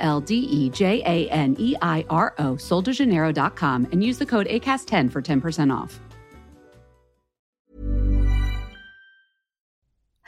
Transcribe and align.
L 0.00 0.18
D 0.24 0.48
E 0.48 0.72
J 0.72 1.04
A 1.04 1.28
N 1.28 1.54
E 1.60 1.76
I 1.78 2.02
R 2.08 2.34
O, 2.40 2.56
soldejaneiro.com, 2.56 3.86
and 3.92 4.02
use 4.02 4.18
the 4.18 4.26
code 4.26 4.48
ACAST10 4.48 5.12
for 5.12 5.20
10% 5.20 5.70
off. 5.70 6.00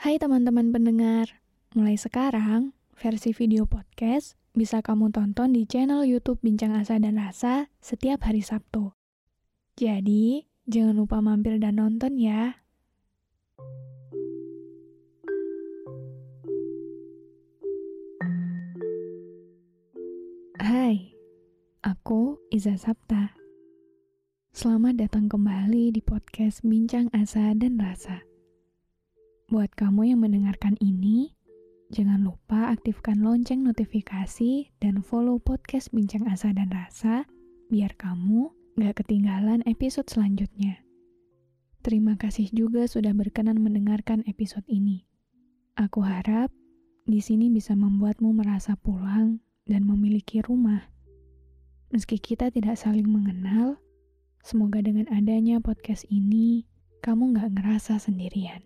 Hai 0.03 0.19
teman-teman 0.19 0.71
pendengar, 0.75 1.41
mulai 1.75 1.95
sekarang 1.95 2.75
versi 2.95 3.31
video 3.31 3.63
podcast 3.63 4.35
bisa 4.53 4.85
kamu 4.85 5.09
tonton 5.09 5.55
di 5.55 5.65
channel 5.65 6.05
YouTube 6.05 6.43
Bincang 6.45 6.77
Asa 6.77 7.01
dan 7.01 7.17
Rasa 7.17 7.71
setiap 7.81 8.27
hari 8.27 8.45
Sabtu. 8.45 8.93
Jadi, 9.73 10.45
jangan 10.69 11.01
lupa 11.01 11.17
mampir 11.23 11.57
dan 11.57 11.81
nonton 11.81 12.21
ya. 12.21 12.62
Aku 21.93 22.41
Iza 22.49 22.73
Sapta. 22.73 23.37
Selamat 24.49 24.97
datang 24.97 25.29
kembali 25.29 25.93
di 25.93 26.01
podcast 26.01 26.65
Bincang 26.65 27.05
Asa 27.13 27.53
dan 27.53 27.77
Rasa. 27.77 28.25
Buat 29.53 29.77
kamu 29.77 30.09
yang 30.09 30.25
mendengarkan 30.25 30.73
ini, 30.81 31.37
jangan 31.93 32.25
lupa 32.25 32.73
aktifkan 32.73 33.21
lonceng 33.21 33.61
notifikasi 33.61 34.73
dan 34.81 35.05
follow 35.05 35.37
podcast 35.37 35.93
Bincang 35.93 36.25
Asa 36.25 36.49
dan 36.49 36.73
Rasa 36.73 37.29
biar 37.69 37.93
kamu 37.93 38.49
gak 38.81 39.05
ketinggalan 39.05 39.61
episode 39.69 40.09
selanjutnya. 40.09 40.81
Terima 41.85 42.17
kasih 42.17 42.49
juga 42.57 42.89
sudah 42.89 43.13
berkenan 43.13 43.61
mendengarkan 43.61 44.25
episode 44.25 44.65
ini. 44.65 45.05
Aku 45.77 46.01
harap 46.01 46.49
di 47.05 47.21
sini 47.21 47.53
bisa 47.53 47.77
membuatmu 47.77 48.33
merasa 48.33 48.73
pulang 48.81 49.45
dan 49.69 49.85
memiliki 49.85 50.41
rumah. 50.41 50.92
Meski 51.93 52.17
kita 52.17 52.49
tidak 52.49 52.73
saling 52.81 53.05
mengenal, 53.05 53.77
semoga 54.41 54.81
dengan 54.81 55.05
adanya 55.13 55.61
podcast 55.61 56.09
ini, 56.09 56.65
kamu 57.05 57.37
gak 57.37 57.53
ngerasa 57.53 58.01
sendirian. 58.01 58.65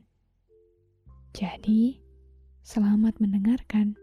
Jadi, 1.36 2.00
selamat 2.64 3.20
mendengarkan. 3.20 4.00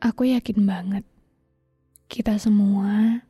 Aku 0.00 0.24
yakin 0.32 0.64
banget, 0.64 1.04
kita 2.08 2.40
semua 2.40 3.20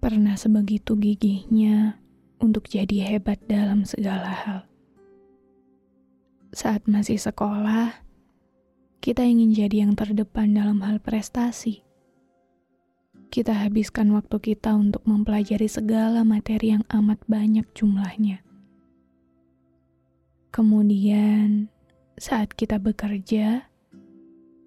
pernah 0.00 0.40
sebegitu 0.40 0.96
gigihnya 0.96 2.00
untuk 2.40 2.64
jadi 2.64 3.12
hebat 3.12 3.44
dalam 3.44 3.84
segala 3.84 4.32
hal. 4.32 4.69
Saat 6.50 6.90
masih 6.90 7.14
sekolah, 7.14 8.02
kita 8.98 9.22
ingin 9.22 9.54
jadi 9.54 9.86
yang 9.86 9.94
terdepan 9.94 10.50
dalam 10.50 10.82
hal 10.82 10.98
prestasi. 10.98 11.86
Kita 13.30 13.54
habiskan 13.54 14.10
waktu 14.10 14.42
kita 14.42 14.74
untuk 14.74 15.06
mempelajari 15.06 15.70
segala 15.70 16.26
materi 16.26 16.74
yang 16.74 16.82
amat 16.90 17.22
banyak 17.30 17.62
jumlahnya. 17.78 18.42
Kemudian, 20.50 21.70
saat 22.18 22.50
kita 22.58 22.82
bekerja, 22.82 23.70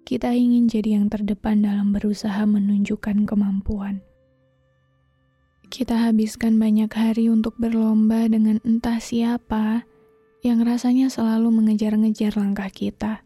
kita 0.08 0.32
ingin 0.32 0.72
jadi 0.72 0.96
yang 0.96 1.12
terdepan 1.12 1.60
dalam 1.60 1.92
berusaha 1.92 2.48
menunjukkan 2.48 3.28
kemampuan. 3.28 4.00
Kita 5.68 6.00
habiskan 6.08 6.56
banyak 6.56 6.88
hari 6.88 7.28
untuk 7.28 7.60
berlomba 7.60 8.24
dengan 8.24 8.56
entah 8.64 8.96
siapa 8.96 9.84
yang 10.44 10.60
rasanya 10.60 11.08
selalu 11.08 11.48
mengejar-ngejar 11.48 12.36
langkah 12.36 12.68
kita. 12.68 13.24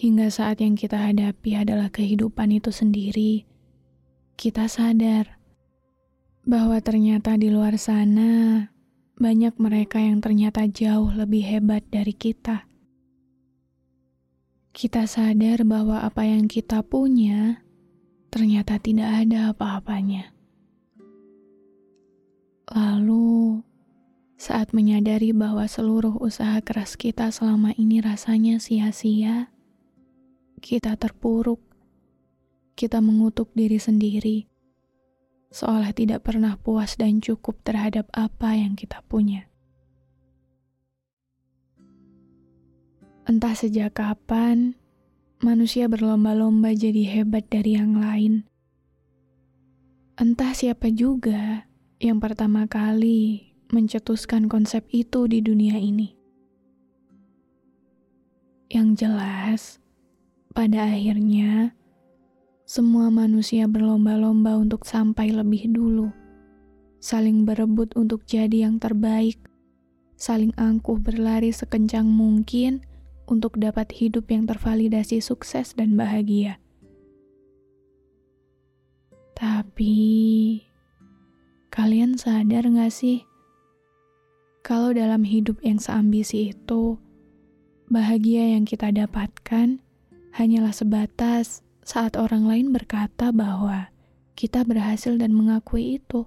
Hingga 0.00 0.32
saat 0.32 0.64
yang 0.64 0.80
kita 0.80 0.96
hadapi 0.96 1.60
adalah 1.60 1.92
kehidupan 1.92 2.56
itu 2.56 2.72
sendiri, 2.72 3.44
kita 4.40 4.64
sadar 4.64 5.36
bahwa 6.48 6.80
ternyata 6.80 7.36
di 7.36 7.52
luar 7.52 7.76
sana 7.76 8.64
banyak 9.20 9.60
mereka 9.60 10.00
yang 10.00 10.24
ternyata 10.24 10.64
jauh 10.64 11.12
lebih 11.12 11.44
hebat 11.44 11.84
dari 11.92 12.16
kita. 12.16 12.64
Kita 14.72 15.04
sadar 15.04 15.68
bahwa 15.68 16.00
apa 16.00 16.24
yang 16.24 16.48
kita 16.48 16.80
punya 16.80 17.60
ternyata 18.32 18.80
tidak 18.80 19.24
ada 19.24 19.52
apa-apanya. 19.52 20.32
Lalu, 22.72 23.64
saat 24.36 24.76
menyadari 24.76 25.32
bahwa 25.32 25.64
seluruh 25.64 26.20
usaha 26.20 26.60
keras 26.60 27.00
kita 27.00 27.32
selama 27.32 27.72
ini 27.80 28.04
rasanya 28.04 28.60
sia-sia, 28.60 29.48
kita 30.60 30.96
terpuruk. 31.00 31.64
Kita 32.76 33.00
mengutuk 33.00 33.56
diri 33.56 33.80
sendiri, 33.80 34.44
seolah 35.48 35.96
tidak 35.96 36.28
pernah 36.28 36.60
puas 36.60 37.00
dan 37.00 37.24
cukup 37.24 37.56
terhadap 37.64 38.04
apa 38.12 38.52
yang 38.52 38.76
kita 38.76 39.00
punya. 39.08 39.48
Entah 43.24 43.56
sejak 43.56 43.96
kapan 43.96 44.76
manusia 45.40 45.88
berlomba-lomba 45.88 46.76
jadi 46.76 47.08
hebat 47.16 47.48
dari 47.48 47.80
yang 47.80 47.96
lain. 47.96 48.44
Entah 50.20 50.52
siapa 50.52 50.92
juga 50.92 51.64
yang 51.96 52.20
pertama 52.20 52.68
kali 52.68 53.55
mencetuskan 53.70 54.46
konsep 54.46 54.86
itu 54.94 55.26
di 55.26 55.42
dunia 55.42 55.78
ini. 55.78 56.14
Yang 58.70 58.88
jelas, 59.06 59.60
pada 60.50 60.90
akhirnya 60.90 61.74
semua 62.66 63.14
manusia 63.14 63.70
berlomba-lomba 63.70 64.58
untuk 64.58 64.82
sampai 64.82 65.30
lebih 65.30 65.70
dulu, 65.70 66.10
saling 66.98 67.46
berebut 67.46 67.94
untuk 67.94 68.26
jadi 68.26 68.66
yang 68.66 68.82
terbaik, 68.82 69.38
saling 70.18 70.50
angkuh 70.58 70.98
berlari 70.98 71.54
sekencang 71.54 72.10
mungkin 72.10 72.82
untuk 73.30 73.58
dapat 73.58 73.94
hidup 73.94 74.26
yang 74.34 74.50
tervalidasi 74.50 75.22
sukses 75.22 75.78
dan 75.78 75.94
bahagia. 75.94 76.58
Tapi, 79.36 79.94
kalian 81.68 82.16
sadar 82.16 82.64
gak 82.72 82.90
sih? 82.90 83.22
Kalau 84.66 84.90
dalam 84.90 85.22
hidup 85.22 85.62
yang 85.62 85.78
seambisi 85.78 86.50
itu, 86.50 86.98
bahagia 87.86 88.58
yang 88.58 88.66
kita 88.66 88.90
dapatkan 88.90 89.78
hanyalah 90.34 90.74
sebatas 90.74 91.62
saat 91.86 92.18
orang 92.18 92.50
lain 92.50 92.74
berkata 92.74 93.30
bahwa 93.30 93.94
kita 94.34 94.66
berhasil 94.66 95.14
dan 95.22 95.38
mengakui 95.38 96.02
itu. 96.02 96.26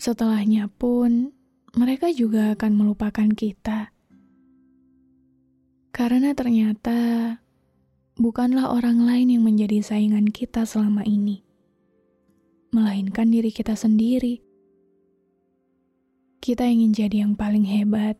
Setelahnya 0.00 0.72
pun, 0.72 1.36
mereka 1.76 2.08
juga 2.08 2.56
akan 2.56 2.72
melupakan 2.72 3.28
kita. 3.36 3.92
Karena 5.92 6.32
ternyata 6.32 7.36
bukanlah 8.16 8.72
orang 8.72 9.04
lain 9.04 9.36
yang 9.36 9.44
menjadi 9.44 9.84
saingan 9.84 10.32
kita 10.32 10.64
selama 10.64 11.04
ini, 11.04 11.44
melainkan 12.72 13.28
diri 13.28 13.52
kita 13.52 13.76
sendiri. 13.76 14.47
Kita 16.48 16.64
ingin 16.64 16.96
jadi 16.96 17.28
yang 17.28 17.36
paling 17.36 17.68
hebat, 17.68 18.16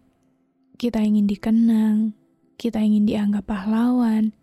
kita 0.76 1.00
ingin 1.00 1.24
dikenang, 1.24 2.12
kita 2.60 2.76
ingin 2.76 3.08
dianggap 3.08 3.48
pahlawan, 3.48 4.36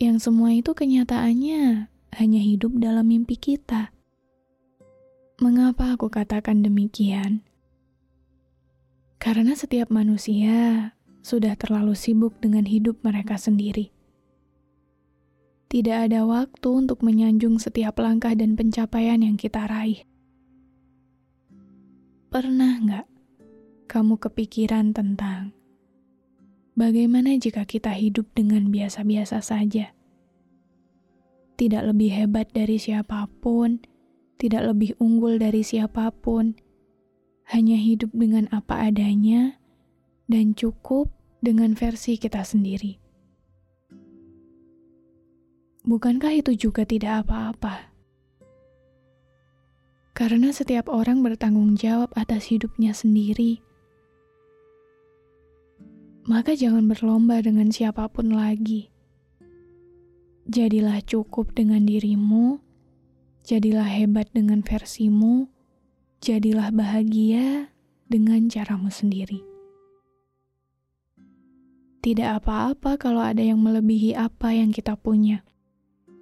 yang 0.00 0.16
semua 0.16 0.56
itu 0.56 0.72
kenyataannya 0.72 1.92
hanya 2.16 2.40
hidup 2.40 2.72
dalam 2.80 3.12
mimpi 3.12 3.36
kita. 3.36 3.92
Mengapa 5.44 5.92
aku 5.92 6.08
katakan 6.08 6.64
demikian? 6.64 7.44
Karena 9.20 9.52
setiap 9.60 9.92
manusia 9.92 10.96
sudah 11.20 11.52
terlalu 11.60 11.92
sibuk 11.92 12.40
dengan 12.40 12.64
hidup 12.64 13.04
mereka 13.04 13.36
sendiri. 13.36 13.92
Tidak 15.68 16.08
ada 16.08 16.24
waktu 16.24 16.68
untuk 16.72 17.04
menyanjung 17.04 17.60
setiap 17.60 18.00
langkah 18.00 18.32
dan 18.32 18.56
pencapaian 18.56 19.20
yang 19.20 19.36
kita 19.36 19.68
raih. 19.68 20.00
Pernah 22.32 22.80
nggak 22.80 23.06
kamu 23.92 24.16
kepikiran 24.16 24.96
tentang 24.96 25.52
bagaimana 26.72 27.36
jika 27.36 27.68
kita 27.68 27.92
hidup 27.92 28.24
dengan 28.32 28.72
biasa-biasa 28.72 29.44
saja? 29.44 29.92
Tidak 31.60 31.82
lebih 31.84 32.08
hebat 32.08 32.48
dari 32.56 32.80
siapa 32.80 33.28
pun, 33.44 33.84
tidak 34.40 34.64
lebih 34.64 34.96
unggul 34.96 35.36
dari 35.36 35.60
siapa 35.60 36.08
pun, 36.08 36.56
hanya 37.52 37.76
hidup 37.76 38.08
dengan 38.16 38.48
apa 38.48 38.80
adanya 38.80 39.60
dan 40.24 40.56
cukup 40.56 41.12
dengan 41.44 41.76
versi 41.76 42.16
kita 42.16 42.48
sendiri. 42.48 42.96
Bukankah 45.84 46.32
itu 46.32 46.56
juga 46.56 46.88
tidak 46.88 47.28
apa-apa? 47.28 47.91
Karena 50.12 50.52
setiap 50.52 50.92
orang 50.92 51.24
bertanggung 51.24 51.74
jawab 51.80 52.12
atas 52.12 52.52
hidupnya 52.52 52.92
sendiri. 52.92 53.64
Maka 56.28 56.54
jangan 56.54 56.86
berlomba 56.86 57.42
dengan 57.42 57.72
siapa 57.72 58.06
pun 58.12 58.30
lagi. 58.36 58.92
Jadilah 60.46 61.00
cukup 61.02 61.56
dengan 61.56 61.82
dirimu, 61.88 62.60
jadilah 63.42 63.88
hebat 63.88 64.30
dengan 64.30 64.62
versimu, 64.62 65.50
jadilah 66.22 66.70
bahagia 66.70 67.72
dengan 68.06 68.46
caramu 68.46 68.92
sendiri. 68.92 69.42
Tidak 72.02 72.42
apa-apa 72.42 72.98
kalau 72.98 73.22
ada 73.22 73.40
yang 73.40 73.62
melebihi 73.62 74.18
apa 74.18 74.54
yang 74.54 74.74
kita 74.74 74.98
punya. 74.98 75.46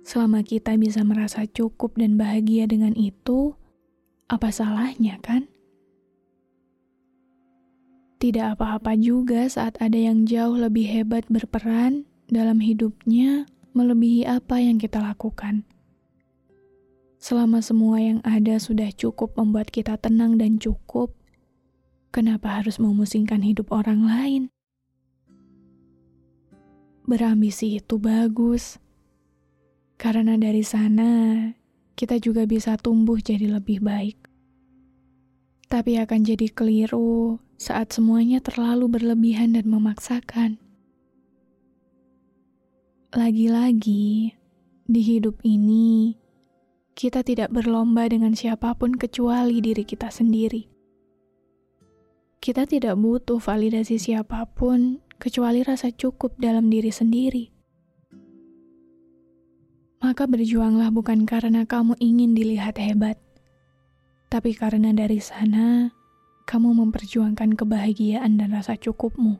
Selama 0.04 0.44
kita 0.44 0.76
bisa 0.80 1.04
merasa 1.04 1.44
cukup 1.48 1.96
dan 1.96 2.16
bahagia 2.16 2.68
dengan 2.68 2.92
itu, 2.96 3.56
apa 4.30 4.54
salahnya, 4.54 5.18
kan? 5.18 5.50
Tidak 8.22 8.54
apa-apa 8.54 8.94
juga 8.94 9.50
saat 9.50 9.74
ada 9.82 9.98
yang 9.98 10.22
jauh 10.22 10.54
lebih 10.54 10.86
hebat 10.86 11.26
berperan 11.26 12.06
dalam 12.30 12.62
hidupnya 12.62 13.50
melebihi 13.74 14.22
apa 14.28 14.62
yang 14.62 14.78
kita 14.78 15.02
lakukan. 15.02 15.66
Selama 17.20 17.58
semua 17.60 18.00
yang 18.00 18.20
ada 18.22 18.56
sudah 18.56 18.88
cukup 18.94 19.34
membuat 19.34 19.68
kita 19.74 19.98
tenang 19.98 20.38
dan 20.38 20.56
cukup, 20.56 21.12
kenapa 22.14 22.62
harus 22.62 22.78
memusingkan 22.80 23.42
hidup 23.42 23.68
orang 23.74 24.06
lain? 24.06 24.42
Berambisi 27.04 27.82
itu 27.82 27.98
bagus, 27.98 28.78
karena 29.98 30.38
dari 30.38 30.62
sana 30.64 31.12
kita 32.00 32.16
juga 32.16 32.48
bisa 32.48 32.80
tumbuh 32.80 33.20
jadi 33.20 33.60
lebih 33.60 33.84
baik. 33.84 34.16
Tapi 35.68 36.00
akan 36.00 36.24
jadi 36.24 36.48
keliru 36.48 37.36
saat 37.60 37.92
semuanya 37.92 38.40
terlalu 38.40 38.88
berlebihan 38.88 39.52
dan 39.52 39.68
memaksakan. 39.68 40.56
Lagi-lagi, 43.12 44.32
di 44.88 45.00
hidup 45.04 45.44
ini, 45.44 46.16
kita 46.96 47.20
tidak 47.20 47.52
berlomba 47.52 48.08
dengan 48.08 48.32
siapa 48.32 48.72
pun 48.80 48.96
kecuali 48.96 49.60
diri 49.60 49.84
kita 49.84 50.08
sendiri. 50.08 50.72
Kita 52.40 52.64
tidak 52.64 52.96
butuh 52.96 53.36
validasi 53.36 54.00
siapa 54.00 54.48
pun 54.48 55.04
kecuali 55.20 55.60
rasa 55.60 55.92
cukup 55.92 56.40
dalam 56.40 56.72
diri 56.72 56.88
sendiri 56.88 57.59
maka 60.10 60.26
berjuanglah 60.26 60.90
bukan 60.90 61.22
karena 61.22 61.62
kamu 61.62 61.94
ingin 62.02 62.34
dilihat 62.34 62.82
hebat, 62.82 63.14
tapi 64.26 64.58
karena 64.58 64.90
dari 64.90 65.22
sana 65.22 65.94
kamu 66.50 66.82
memperjuangkan 66.82 67.54
kebahagiaan 67.54 68.34
dan 68.34 68.50
rasa 68.50 68.74
cukupmu. 68.74 69.38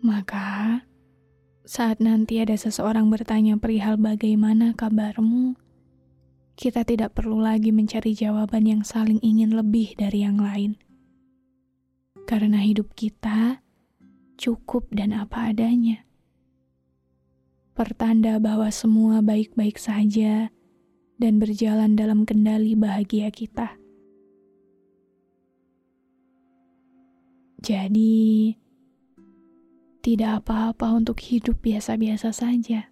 Maka, 0.00 0.80
saat 1.68 2.00
nanti 2.00 2.40
ada 2.40 2.56
seseorang 2.56 3.12
bertanya 3.12 3.60
perihal 3.60 4.00
bagaimana 4.00 4.72
kabarmu, 4.72 5.52
kita 6.56 6.88
tidak 6.88 7.12
perlu 7.12 7.44
lagi 7.44 7.76
mencari 7.76 8.16
jawaban 8.16 8.64
yang 8.64 8.82
saling 8.88 9.20
ingin 9.20 9.52
lebih 9.52 9.92
dari 10.00 10.24
yang 10.24 10.40
lain. 10.40 10.80
Karena 12.24 12.56
hidup 12.64 12.96
kita 12.96 13.60
cukup 14.40 14.88
dan 14.96 15.12
apa 15.12 15.52
adanya 15.52 16.08
pertanda 17.82 18.38
bahwa 18.38 18.70
semua 18.70 19.18
baik-baik 19.18 19.74
saja 19.74 20.54
dan 21.18 21.42
berjalan 21.42 21.98
dalam 21.98 22.22
kendali 22.22 22.78
bahagia 22.78 23.34
kita. 23.34 23.74
Jadi, 27.58 28.54
tidak 30.02 30.46
apa-apa 30.46 30.94
untuk 30.94 31.18
hidup 31.18 31.58
biasa-biasa 31.62 32.30
saja. 32.30 32.91